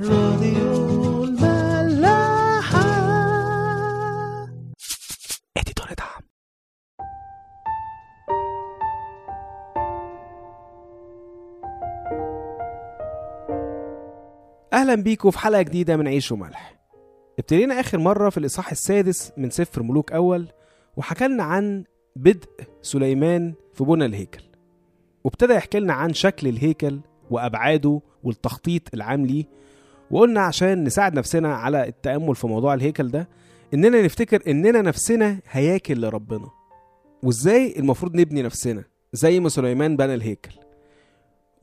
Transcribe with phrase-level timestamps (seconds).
[0.00, 2.82] راديو الملاحة.
[5.56, 6.22] اديتور دعم.
[14.72, 16.74] أهلا بيكم في حلقة جديدة من عيش وملح.
[17.38, 20.48] ابتدينا آخر مرة في الإصحاح السادس من سفر ملوك أول
[20.96, 21.84] وحكلنا عن
[22.16, 22.48] بدء
[22.82, 24.42] سليمان في بنى الهيكل.
[25.24, 27.00] وابتدى يحكي لنا عن شكل الهيكل
[27.30, 29.44] وأبعاده والتخطيط العام ليه
[30.12, 33.28] وقلنا عشان نساعد نفسنا على التأمل في موضوع الهيكل ده
[33.74, 36.50] إننا نفتكر إننا نفسنا هياكل لربنا.
[37.22, 40.50] وإزاي المفروض نبني نفسنا؟ زي ما سليمان بنى الهيكل.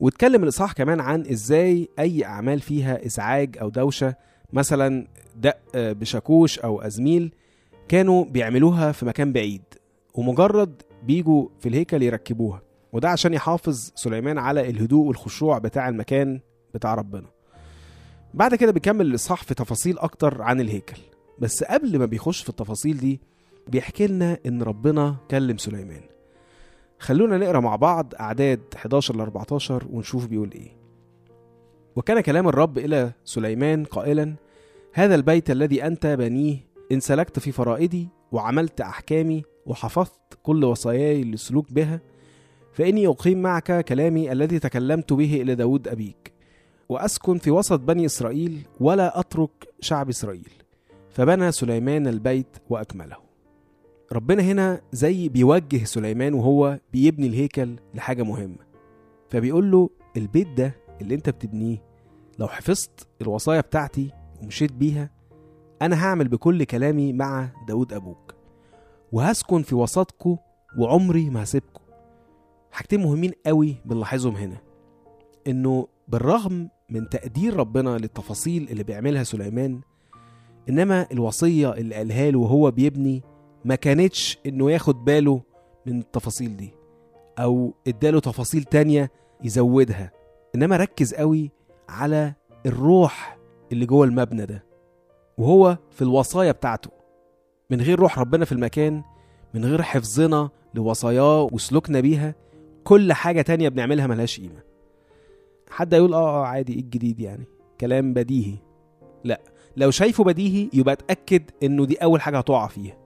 [0.00, 4.14] واتكلم الإصحاح كمان عن إزاي أي أعمال فيها إزعاج أو دوشة
[4.52, 7.34] مثلا دق بشاكوش أو أزميل
[7.88, 9.62] كانوا بيعملوها في مكان بعيد
[10.14, 12.62] ومجرد بيجوا في الهيكل يركبوها.
[12.92, 16.40] وده عشان يحافظ سليمان على الهدوء والخشوع بتاع المكان
[16.74, 17.26] بتاع ربنا.
[18.34, 20.98] بعد كده بيكمل الإصحاح في تفاصيل أكتر عن الهيكل.
[21.38, 23.20] بس قبل ما بيخش في التفاصيل دي
[23.68, 26.00] بيحكي لنا إن ربنا كلم سليمان.
[26.98, 30.76] خلونا نقرأ مع بعض أعداد 11 ل 14 ونشوف بيقول إيه.
[31.96, 34.34] وكان كلام الرب إلى سليمان قائلا
[34.92, 36.56] هذا البيت الذي أنت بنيه
[36.92, 42.00] إن سلكت في فرائدي وعملت أحكامي وحفظت كل وصاياي للسلوك بها
[42.72, 46.19] فإني أقيم معك كلامي الذي تكلمت به إلى داود أبيك.
[46.90, 50.52] وأسكن في وسط بني إسرائيل ولا أترك شعب إسرائيل.
[51.10, 53.16] فبنى سليمان البيت وأكمله.
[54.12, 58.58] ربنا هنا زي بيوجه سليمان وهو بيبني الهيكل لحاجة مهمة.
[59.28, 61.82] فبيقول له البيت ده اللي أنت بتبنيه
[62.38, 64.10] لو حفظت الوصايا بتاعتي
[64.42, 65.10] ومشيت بيها
[65.82, 68.34] أنا هعمل بكل كلامي مع داود أبوك.
[69.12, 70.36] وهسكن في وسطكم
[70.78, 71.82] وعمري ما هسيبكم
[72.72, 74.56] حاجتين مهمين قوي بنلاحظهم هنا.
[75.46, 79.80] إنه بالرغم من تقدير ربنا للتفاصيل اللي بيعملها سليمان
[80.68, 83.22] إنما الوصية اللي قالها له وهو بيبني
[83.64, 85.42] ما كانتش إنه ياخد باله
[85.86, 86.70] من التفاصيل دي
[87.38, 89.10] أو إداله تفاصيل تانية
[89.44, 90.12] يزودها
[90.54, 91.50] إنما ركز قوي
[91.88, 92.34] على
[92.66, 93.38] الروح
[93.72, 94.64] اللي جوه المبنى ده
[95.38, 96.90] وهو في الوصايا بتاعته.
[97.70, 99.02] من غير روح ربنا في المكان
[99.54, 102.34] من غير حفظنا لوصاياه وسلوكنا بيها
[102.84, 104.62] كل حاجة تانية بنعملها ملهاش قيمة.
[105.70, 107.44] حد يقول آه عادي إيه الجديد يعني؟
[107.80, 108.56] كلام بديهي.
[109.24, 109.40] لا
[109.76, 112.96] لو شايفه بديهي يبقى اتأكد إنه دي أول حاجة هتقع فيها.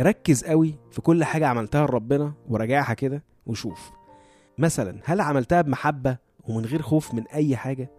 [0.00, 3.90] ركز قوي في كل حاجة عملتها لربنا وراجعها كده وشوف.
[4.58, 6.16] مثلا هل عملتها بمحبة
[6.48, 7.90] ومن غير خوف من أي حاجة؟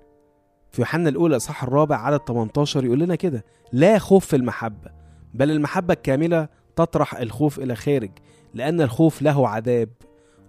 [0.72, 4.92] في يوحنا الأولى صح الرابع عدد 18 يقول لنا كده لا خوف في المحبة
[5.34, 8.12] بل المحبة الكاملة تطرح الخوف إلى خارج
[8.54, 9.90] لأن الخوف له عذاب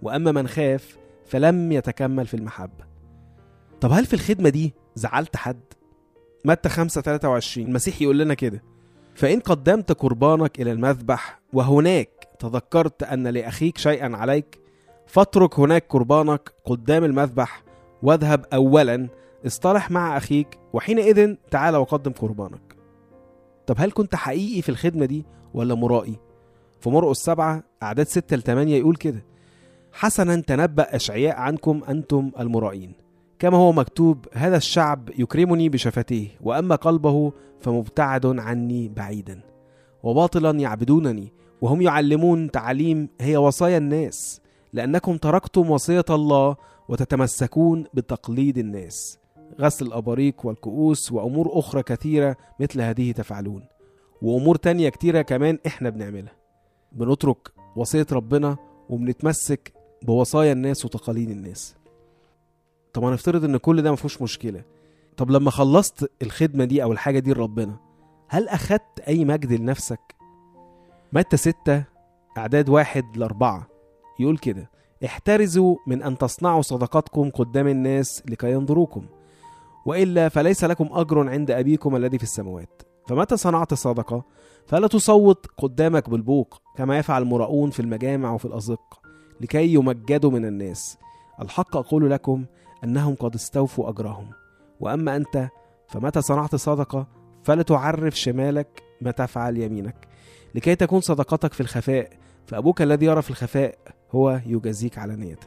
[0.01, 2.88] وأما من خاف فلم يتكمل في المحبة.
[3.81, 5.59] طب هل في الخدمة دي زعلت حد؟
[6.45, 8.63] متى 5 23 المسيح يقول لنا كده
[9.15, 14.59] فإن قدمت قربانك إلى المذبح وهناك تذكرت أن لأخيك شيئا عليك
[15.07, 17.63] فاترك هناك قربانك قدام المذبح
[18.03, 19.07] واذهب أولا
[19.45, 22.75] اصطلح مع أخيك وحينئذ تعال وقدم قربانك
[23.67, 26.15] طب هل كنت حقيقي في الخدمة دي ولا مرائي؟
[26.81, 29.25] في مرقس سبعة أعداد ستة لتمانية يقول كده
[29.91, 32.93] حسنا تنبأ أشعياء عنكم أنتم المرائين
[33.39, 39.41] كما هو مكتوب هذا الشعب يكرمني بشفتيه وأما قلبه فمبتعد عني بعيدا
[40.03, 44.41] وباطلا يعبدونني وهم يعلمون تعاليم هي وصايا الناس
[44.73, 46.55] لأنكم تركتم وصية الله
[46.89, 49.19] وتتمسكون بتقليد الناس
[49.61, 53.63] غسل الأباريق والكؤوس وأمور أخرى كثيرة مثل هذه تفعلون
[54.21, 56.33] وأمور تانية كتيرة كمان إحنا بنعملها
[56.91, 58.57] بنترك وصية ربنا
[58.89, 59.73] وبنتمسك
[60.03, 61.75] بوصايا الناس وتقاليد الناس.
[62.93, 64.63] طب هنفترض إن كل ده مفيهوش مشكلة.
[65.17, 67.75] طب لما خلصت الخدمة دي أو الحاجة دي لربنا
[68.27, 70.15] هل أخدت أي مجد لنفسك؟
[71.13, 71.83] متى ستة؟
[72.37, 73.67] أعداد واحد لأربعة.
[74.19, 74.69] يقول كده
[75.05, 79.05] احترزوا من أن تصنعوا صدقاتكم قدام الناس لكي ينظروكم
[79.85, 82.81] وإلا فليس لكم أجر عند أبيكم الذي في السماوات.
[83.07, 84.23] فمتى صنعت صدقه
[84.65, 88.99] فلا تصوت قدامك بالبوق كما يفعل المراؤون في المجامع وفي الأزق
[89.41, 90.97] لكي يمجدوا من الناس.
[91.41, 92.45] الحق أقول لكم
[92.83, 94.29] أنهم قد استوفوا أجرهم.
[94.79, 95.49] وأما أنت
[95.87, 97.07] فمتى صنعت صدقة
[97.43, 100.07] فلا تعرف شمالك ما تفعل يمينك.
[100.55, 102.09] لكي تكون صدقتك في الخفاء
[102.47, 103.77] فأبوك الذي يرى في الخفاء
[104.11, 105.39] هو يجازيك علانيه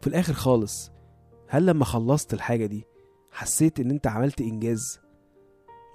[0.00, 0.92] في الآخر خالص
[1.48, 2.86] هل لما خلصت الحاجة دي
[3.32, 5.00] حسيت إن أنت عملت إنجاز؟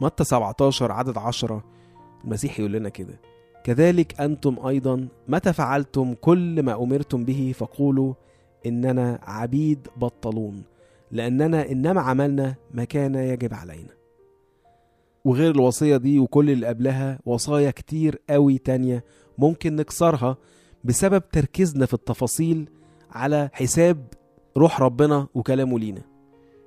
[0.01, 1.63] متى 17 عدد 10
[2.23, 3.19] المسيح يقول لنا كده.
[3.63, 8.13] كذلك أنتم أيضا متى فعلتم كل ما أمرتم به فقولوا
[8.65, 10.63] اننا عبيد بطلون
[11.11, 13.99] لأننا إنما عملنا ما كان يجب علينا.
[15.25, 19.03] وغير الوصية دي وكل اللي قبلها وصايا كتير قوي تانية
[19.37, 20.37] ممكن نكسرها
[20.83, 22.69] بسبب تركيزنا في التفاصيل
[23.11, 24.07] على حساب
[24.57, 26.01] روح ربنا وكلامه لينا.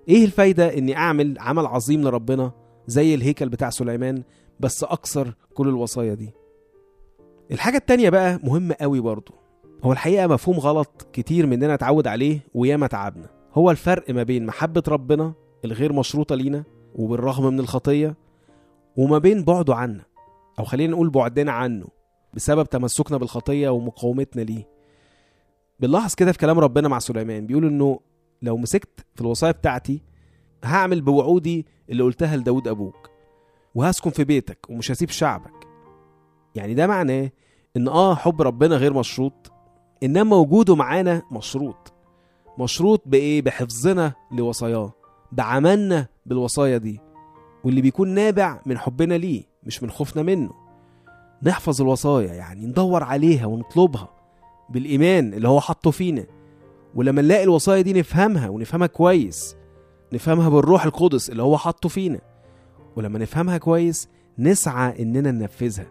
[0.09, 2.53] إيه الفايدة إني أعمل عمل عظيم لربنا
[2.87, 4.23] زي الهيكل بتاع سليمان
[4.61, 6.31] بس أكسر كل الوصايا دي؟
[7.51, 9.35] الحاجة التانية بقى مهمة قوي برضو.
[9.83, 13.27] هو الحقيقة مفهوم غلط كتير مننا أتعود عليه وياما تعبنا.
[13.55, 15.33] هو الفرق ما بين محبة ربنا
[15.65, 16.65] الغير مشروطة لينا
[16.95, 18.17] وبالرغم من الخطية
[18.97, 20.05] وما بين بعده عنا
[20.59, 21.87] أو خلينا نقول بعدنا عنه
[22.35, 24.69] بسبب تمسكنا بالخطية ومقاومتنا ليه.
[25.81, 28.01] بنلاحظ كده في كلام ربنا مع سليمان بيقول إنه
[28.43, 30.03] لو مسكت في الوصايا بتاعتي
[30.65, 33.11] هعمل بوعودي اللي قلتها لداود أبوك
[33.75, 35.67] وهسكن في بيتك ومش هسيب شعبك.
[36.55, 37.31] يعني ده معناه
[37.77, 39.52] إن آه حب ربنا غير مشروط
[40.03, 41.93] إنما وجوده معانا مشروط.
[42.59, 44.93] مشروط بإيه؟ بحفظنا لوصاياه
[45.33, 47.01] بعملنا بالوصايا دي.
[47.65, 50.51] واللي بيكون نابع من حبنا ليه مش من خوفنا منه.
[51.43, 54.09] نحفظ الوصايا يعني ندور عليها ونطلبها
[54.71, 56.27] بالإيمان اللي هو حطه فينا.
[56.95, 59.57] ولما نلاقي الوصايا دي نفهمها ونفهمها كويس
[60.13, 62.21] نفهمها بالروح القدس اللي هو حطه فينا.
[62.97, 64.09] ولما نفهمها كويس
[64.39, 65.87] نسعى إننا ننفذها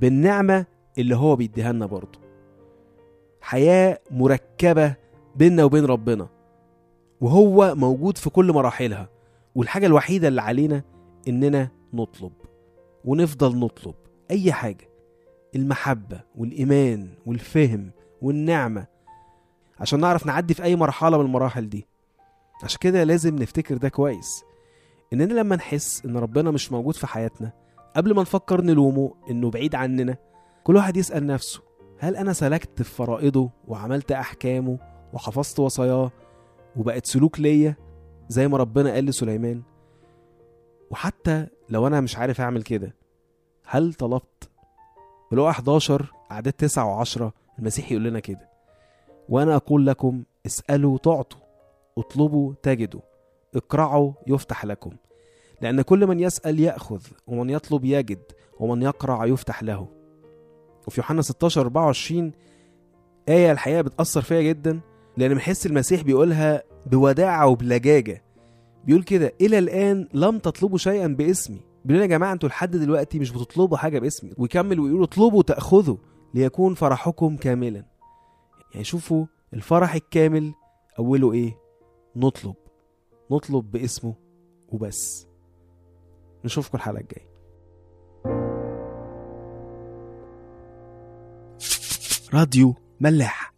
[0.00, 0.66] بالنعمة
[0.98, 2.19] اللي هو بيديها لنا برضه.
[3.40, 4.94] حياة مركبة
[5.36, 6.28] بيننا وبين ربنا.
[7.20, 9.08] وهو موجود في كل مراحلها.
[9.54, 10.82] والحاجة الوحيدة اللي علينا
[11.28, 12.32] إننا نطلب.
[13.04, 13.94] ونفضل نطلب
[14.30, 14.88] أي حاجة.
[15.56, 17.90] المحبة والإيمان والفهم
[18.22, 18.86] والنعمة.
[19.80, 21.86] عشان نعرف نعدي في أي مرحلة من المراحل دي.
[22.64, 24.44] عشان كده لازم نفتكر ده كويس.
[25.12, 27.52] إننا لما نحس إن ربنا مش موجود في حياتنا
[27.96, 30.16] قبل ما نفكر نلومه إنه بعيد عننا
[30.64, 31.60] كل واحد يسأل نفسه
[32.02, 34.78] هل أنا سلكت في فرائضه وعملت أحكامه
[35.12, 36.10] وحفظت وصاياه
[36.76, 37.76] وبقت سلوك ليا
[38.28, 39.62] زي ما ربنا قال لسليمان؟
[40.90, 42.94] وحتى لو أنا مش عارف أعمل كده
[43.64, 44.50] هل طلبت؟
[45.32, 47.22] ولو 11 أعداد 9 و10
[47.58, 48.48] المسيح يقول لنا كده
[49.28, 51.40] وأنا أقول لكم اسألوا تعطوا
[51.98, 53.00] اطلبوا تجدوا
[53.54, 54.90] اقرعوا يفتح لكم
[55.60, 58.22] لأن كل من يسأل يأخذ ومن يطلب يجد
[58.60, 59.99] ومن يقرع يفتح له.
[60.86, 62.32] وفي يوحنا 16 24
[63.28, 64.80] آية الحقيقة بتأثر فيا جدا
[65.16, 68.22] لأن بنحس المسيح بيقولها بوداعة وبلجاجة.
[68.84, 71.60] بيقول كده إلى الآن لم تطلبوا شيئا باسمي.
[71.84, 74.32] بيقول يا جماعة أنتوا لحد دلوقتي مش بتطلبوا حاجة باسمي.
[74.38, 75.96] ويكمل ويقول اطلبوا تأخذوا
[76.34, 77.84] ليكون فرحكم كاملا.
[78.72, 80.52] يعني شوفوا الفرح الكامل
[80.98, 81.58] أوله إيه؟
[82.16, 82.54] نطلب.
[83.30, 84.14] نطلب باسمه
[84.68, 85.26] وبس.
[86.44, 87.29] نشوفكم الحلقة الجاية.
[92.34, 93.52] راديو ملاح.